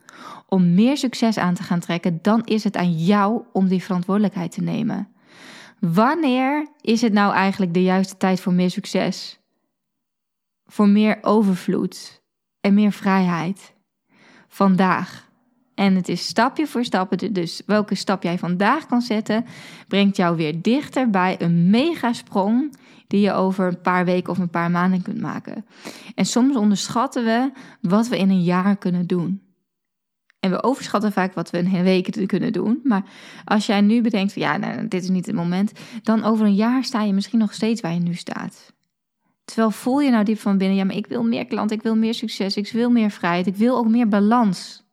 om 0.48 0.74
meer 0.74 0.96
succes 0.96 1.38
aan 1.38 1.54
te 1.54 1.62
gaan 1.62 1.80
trekken, 1.80 2.18
dan 2.22 2.44
is 2.44 2.64
het 2.64 2.76
aan 2.76 2.92
jou 2.92 3.42
om 3.52 3.68
die 3.68 3.82
verantwoordelijkheid 3.82 4.52
te 4.52 4.62
nemen. 4.62 5.08
Wanneer 5.78 6.68
is 6.80 7.00
het 7.00 7.12
nou 7.12 7.34
eigenlijk 7.34 7.74
de 7.74 7.82
juiste 7.82 8.16
tijd 8.16 8.40
voor 8.40 8.52
meer 8.52 8.70
succes? 8.70 9.40
Voor 10.72 10.88
meer 10.88 11.18
overvloed 11.20 12.22
en 12.60 12.74
meer 12.74 12.92
vrijheid? 12.92 13.74
Vandaag. 14.48 15.28
En 15.74 15.94
het 15.94 16.08
is 16.08 16.26
stapje 16.26 16.66
voor 16.66 16.84
stapje. 16.84 17.32
Dus 17.32 17.62
welke 17.66 17.94
stap 17.94 18.22
jij 18.22 18.38
vandaag 18.38 18.86
kan 18.86 19.00
zetten, 19.00 19.44
brengt 19.88 20.16
jou 20.16 20.36
weer 20.36 20.62
dichter 20.62 21.10
bij 21.10 21.36
een 21.38 21.70
megasprong 21.70 22.76
die 23.06 23.20
je 23.20 23.32
over 23.32 23.66
een 23.66 23.80
paar 23.80 24.04
weken 24.04 24.30
of 24.30 24.38
een 24.38 24.50
paar 24.50 24.70
maanden 24.70 25.02
kunt 25.02 25.20
maken. 25.20 25.66
En 26.14 26.24
soms 26.24 26.56
onderschatten 26.56 27.24
we 27.24 27.50
wat 27.80 28.08
we 28.08 28.18
in 28.18 28.30
een 28.30 28.42
jaar 28.42 28.76
kunnen 28.76 29.06
doen. 29.06 29.42
En 30.40 30.50
we 30.50 30.62
overschatten 30.62 31.12
vaak 31.12 31.34
wat 31.34 31.50
we 31.50 31.58
in 31.58 31.74
een 31.74 31.82
week 31.82 32.26
kunnen 32.26 32.52
doen. 32.52 32.80
Maar 32.84 33.04
als 33.44 33.66
jij 33.66 33.80
nu 33.80 34.00
bedenkt 34.00 34.32
van 34.32 34.42
ja, 34.42 34.56
nou, 34.56 34.88
dit 34.88 35.02
is 35.02 35.08
niet 35.08 35.26
het 35.26 35.34
moment, 35.34 35.72
dan 36.02 36.24
over 36.24 36.46
een 36.46 36.54
jaar 36.54 36.84
sta 36.84 37.02
je 37.02 37.12
misschien 37.12 37.38
nog 37.38 37.54
steeds 37.54 37.80
waar 37.80 37.94
je 37.94 38.00
nu 38.00 38.14
staat. 38.14 38.72
Terwijl 39.44 39.70
voel 39.70 40.00
je 40.00 40.10
nou 40.10 40.24
diep 40.24 40.38
van 40.38 40.58
binnen, 40.58 40.76
ja, 40.76 40.84
maar 40.84 40.96
ik 40.96 41.06
wil 41.06 41.24
meer 41.24 41.46
klanten, 41.46 41.76
ik 41.76 41.82
wil 41.82 41.96
meer 41.96 42.14
succes, 42.14 42.56
ik 42.56 42.72
wil 42.72 42.90
meer 42.90 43.10
vrijheid, 43.10 43.46
ik 43.46 43.56
wil 43.56 43.76
ook 43.76 43.88
meer 43.88 44.08
balans. 44.08 44.84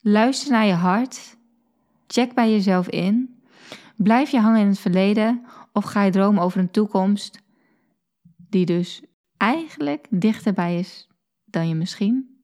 Luister 0.00 0.50
naar 0.50 0.66
je 0.66 0.72
hart. 0.72 1.36
Check 2.06 2.34
bij 2.34 2.50
jezelf 2.50 2.88
in. 2.88 3.42
Blijf 3.96 4.30
je 4.30 4.38
hangen 4.38 4.60
in 4.60 4.66
het 4.66 4.78
verleden 4.78 5.44
of 5.72 5.84
ga 5.84 6.02
je 6.02 6.10
dromen 6.10 6.42
over 6.42 6.60
een 6.60 6.70
toekomst 6.70 7.42
die 8.36 8.66
dus 8.66 9.02
eigenlijk 9.36 10.06
dichterbij 10.10 10.78
is 10.78 11.08
dan 11.44 11.68
je 11.68 11.74
misschien 11.74 12.42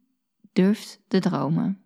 durft 0.52 1.00
te 1.08 1.18
dromen. 1.18 1.83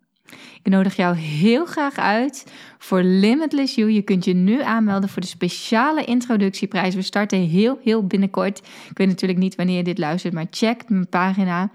Ik 0.62 0.70
nodig 0.72 0.96
jou 0.96 1.16
heel 1.16 1.66
graag 1.66 1.96
uit 1.96 2.52
voor 2.78 3.02
Limitless 3.02 3.74
You. 3.74 3.90
Je 3.90 4.02
kunt 4.02 4.24
je 4.24 4.34
nu 4.34 4.62
aanmelden 4.62 5.08
voor 5.08 5.22
de 5.22 5.28
speciale 5.28 6.04
introductieprijs. 6.04 6.94
We 6.94 7.02
starten 7.02 7.38
heel, 7.38 7.78
heel 7.82 8.06
binnenkort. 8.06 8.58
Ik 8.90 8.98
weet 8.98 9.08
natuurlijk 9.08 9.38
niet 9.38 9.54
wanneer 9.54 9.76
je 9.76 9.84
dit 9.84 9.98
luistert, 9.98 10.34
maar 10.34 10.46
check 10.50 10.88
mijn 10.88 11.08
pagina. 11.08 11.70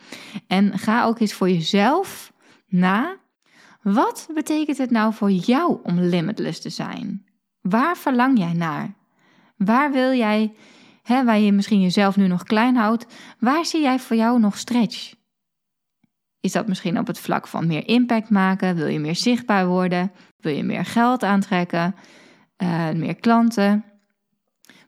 En 0.48 0.80
ga 0.80 1.06
ook 1.06 1.20
eens 1.20 1.34
voor 1.34 1.50
jezelf 1.50 2.34
na. 2.68 3.18
Wat 3.82 4.28
betekent 4.34 4.78
het 4.78 4.92
nou 4.92 5.14
voor 5.14 5.32
jou 5.32 5.78
om 5.84 6.00
limitless 6.00 6.62
te 6.62 6.70
zijn? 6.70 7.26
Waar 7.62 7.98
verlang 7.98 8.38
jij 8.38 8.54
naar? 8.54 8.94
Waar 9.58 9.92
wil 9.92 10.14
jij, 10.14 10.54
hè, 11.04 11.24
waar 11.24 11.40
je 11.40 11.52
misschien 11.52 11.82
jezelf 11.82 12.16
nu 12.16 12.28
nog 12.28 12.44
klein 12.44 12.76
houdt, 12.76 13.06
waar 13.40 13.66
zie 13.66 13.82
jij 13.82 14.00
voor 14.00 14.16
jou 14.16 14.40
nog 14.40 14.58
stretch? 14.58 15.14
Is 16.44 16.52
dat 16.52 16.68
misschien 16.68 17.00
op 17.00 17.08
het 17.08 17.20
vlak 17.20 17.48
van 17.48 17.68
meer 17.68 17.88
impact 17.88 18.30
maken? 18.30 18.76
Wil 18.76 18.88
je 18.88 19.00
meer 19.00 19.16
zichtbaar 19.16 19.68
worden? 19.68 20.12
Wil 20.40 20.56
je 20.56 20.64
meer 20.64 20.86
geld 20.86 21.24
aantrekken? 21.24 21.96
Uh, 22.64 22.92
meer 22.92 23.16
klanten? 23.16 23.86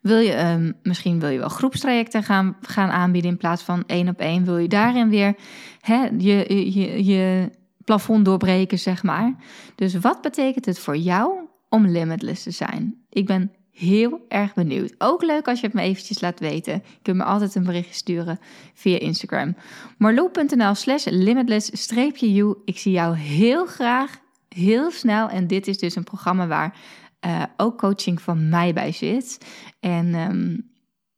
Wil 0.02 0.18
je, 0.18 0.34
uh, 0.34 0.72
misschien 0.84 1.20
wil 1.20 1.30
je 1.30 1.40
wel 1.40 1.50
groepstrajecten 1.50 2.24
gaan, 2.24 2.58
gaan 2.62 2.90
aanbieden 2.90 3.32
in 3.32 3.38
plaats 3.38 3.64
van 3.64 3.84
één 3.88 4.08
op 4.08 4.20
één. 4.20 4.46
Wil 4.46 4.58
je 4.58 4.68
daarin 4.68 5.10
weer 5.10 5.36
hè, 5.80 6.08
je, 6.18 6.74
je, 6.74 7.06
je 7.06 7.50
plafond 7.84 8.26
doorbreken, 8.26 8.80
zeg 8.80 9.04
maar. 9.04 9.36
Dus 9.76 9.96
wat 9.96 10.22
betekent 10.22 10.66
het 10.66 10.80
voor 10.80 10.98
jou 10.98 11.48
om 11.70 11.88
limitless 11.88 12.44
te 12.44 12.52
zijn? 12.52 13.06
Ik 13.10 13.26
ben 13.26 13.52
heel 13.76 14.26
erg 14.28 14.54
benieuwd. 14.54 14.96
Ook 14.98 15.24
leuk 15.24 15.48
als 15.48 15.60
je 15.60 15.66
het 15.66 15.76
me 15.76 15.82
eventjes 15.82 16.22
laat 16.22 16.40
weten. 16.40 16.74
Je 16.74 17.00
kunt 17.02 17.18
me 17.18 17.24
altijd 17.24 17.56
een 17.56 17.64
berichtje 17.64 17.94
sturen 17.94 18.40
via 18.74 19.00
Instagram. 19.00 19.56
marloe.nl 19.98 20.76
slash 20.76 21.06
limitless-you. 21.06 22.56
Ik 22.66 22.78
zie 22.78 22.92
jou 22.92 23.16
heel 23.16 23.66
graag, 23.66 24.18
heel 24.50 24.92
snel. 24.92 25.30
En 25.30 25.48
dit 25.48 25.68
is 25.68 25.78
dus 25.78 25.96
een 25.96 26.04
programma 26.04 26.48
waar 26.48 26.78
uh, 27.26 27.44
ook 27.58 27.78
coaching 27.78 28.22
van 28.22 28.50
mij 28.50 28.74
bij 28.74 28.92
zit. 28.92 29.38
En 29.80 30.14
um, 30.14 30.70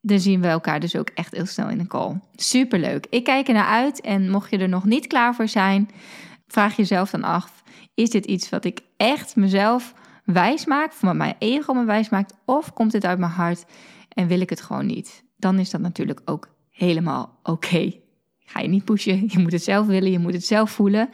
dan 0.01 0.19
zien 0.19 0.41
we 0.41 0.47
elkaar 0.47 0.79
dus 0.79 0.95
ook 0.95 1.09
echt 1.09 1.35
heel 1.35 1.45
snel 1.45 1.69
in 1.69 1.79
een 1.79 1.87
call. 1.87 2.19
Superleuk. 2.35 3.05
Ik 3.09 3.23
kijk 3.23 3.47
er 3.47 3.53
naar 3.53 3.67
uit. 3.67 4.01
En 4.01 4.29
mocht 4.29 4.49
je 4.49 4.57
er 4.57 4.69
nog 4.69 4.85
niet 4.85 5.07
klaar 5.07 5.35
voor 5.35 5.47
zijn, 5.47 5.89
vraag 6.47 6.75
jezelf 6.75 7.09
dan 7.09 7.23
af: 7.23 7.63
is 7.93 8.09
dit 8.09 8.25
iets 8.25 8.49
wat 8.49 8.65
ik 8.65 8.79
echt 8.97 9.35
mezelf 9.35 9.93
wijs 10.33 10.65
maak, 10.65 10.91
of 10.91 11.13
mijn 11.13 11.35
ego 11.39 11.73
me 11.73 11.85
wijs 11.85 12.09
maakt, 12.09 12.33
of 12.45 12.73
komt 12.73 12.91
dit 12.91 13.05
uit 13.05 13.19
mijn 13.19 13.31
hart 13.31 13.65
en 14.09 14.27
wil 14.27 14.39
ik 14.39 14.49
het 14.49 14.61
gewoon 14.61 14.85
niet? 14.85 15.23
Dan 15.37 15.59
is 15.59 15.69
dat 15.69 15.81
natuurlijk 15.81 16.21
ook 16.25 16.49
helemaal 16.69 17.39
oké. 17.43 17.93
Ga 18.39 18.59
je 18.59 18.67
niet 18.67 18.85
pushen, 18.85 19.23
je 19.27 19.39
moet 19.39 19.51
het 19.51 19.63
zelf 19.63 19.87
willen, 19.87 20.11
je 20.11 20.19
moet 20.19 20.33
het 20.33 20.45
zelf 20.45 20.71
voelen. 20.71 21.09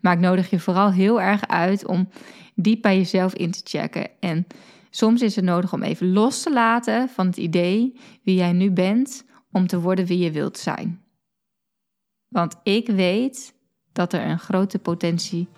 Maar 0.00 0.12
ik 0.12 0.18
nodig 0.18 0.50
je 0.50 0.60
vooral 0.60 0.92
heel 0.92 1.20
erg 1.20 1.46
uit 1.46 1.86
om 1.86 2.08
diep 2.54 2.82
bij 2.82 2.96
jezelf 2.96 3.34
in 3.34 3.50
te 3.50 3.60
checken. 3.64 4.10
En 4.20 4.46
soms 4.90 5.22
is 5.22 5.36
het 5.36 5.44
nodig 5.44 5.72
om 5.72 5.82
even 5.82 6.12
los 6.12 6.42
te 6.42 6.52
laten 6.52 7.08
van 7.08 7.26
het 7.26 7.36
idee 7.36 8.00
wie 8.22 8.36
jij 8.36 8.52
nu 8.52 8.70
bent, 8.70 9.24
om 9.52 9.66
te 9.66 9.80
worden 9.80 10.06
wie 10.06 10.18
je 10.18 10.30
wilt 10.30 10.58
zijn. 10.58 11.02
Want 12.28 12.56
ik 12.62 12.86
weet 12.86 13.54
dat 13.92 14.12
er 14.12 14.26
een 14.26 14.38
grote 14.38 14.78
potentie 14.78 15.48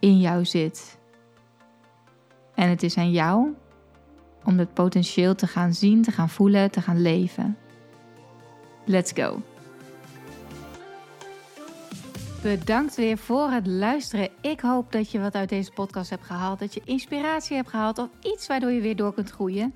in 0.00 0.20
jou 0.20 0.44
zit. 0.44 0.99
En 2.60 2.68
het 2.68 2.82
is 2.82 2.96
aan 2.96 3.10
jou 3.10 3.54
om 4.44 4.56
dat 4.56 4.74
potentieel 4.74 5.34
te 5.34 5.46
gaan 5.46 5.74
zien, 5.74 6.02
te 6.02 6.10
gaan 6.10 6.28
voelen, 6.28 6.70
te 6.70 6.80
gaan 6.80 7.02
leven. 7.02 7.56
Let's 8.84 9.12
go. 9.12 9.42
Bedankt 12.42 12.96
weer 12.96 13.18
voor 13.18 13.50
het 13.50 13.66
luisteren. 13.66 14.28
Ik 14.40 14.60
hoop 14.60 14.92
dat 14.92 15.10
je 15.10 15.20
wat 15.20 15.34
uit 15.34 15.48
deze 15.48 15.72
podcast 15.72 16.10
hebt 16.10 16.24
gehaald, 16.24 16.58
dat 16.58 16.74
je 16.74 16.82
inspiratie 16.84 17.56
hebt 17.56 17.68
gehaald 17.68 17.98
of 17.98 18.08
iets 18.22 18.46
waardoor 18.46 18.70
je 18.70 18.80
weer 18.80 18.96
door 18.96 19.14
kunt 19.14 19.30
groeien. 19.30 19.74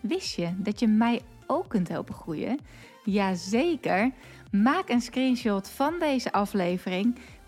Wist 0.00 0.36
je 0.36 0.50
dat 0.56 0.80
je 0.80 0.86
mij 0.86 1.20
ook 1.46 1.68
kunt 1.68 1.88
helpen 1.88 2.14
groeien? 2.14 2.58
Jazeker. 3.04 4.10
Maak 4.50 4.88
een 4.88 5.00
screenshot 5.00 5.68
van 5.68 5.94
deze 5.98 6.32
aflevering. 6.32 7.18